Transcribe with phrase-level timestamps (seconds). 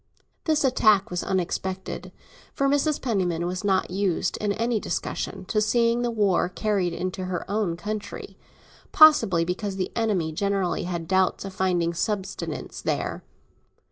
[0.45, 2.11] This attack was unexpected,
[2.55, 2.99] for Mrs.
[2.99, 7.77] Penniman was not used, in any discussion, to seeing the war carried into her own
[7.77, 13.21] country—possibly because the enemy generally had doubts of finding subsistence there.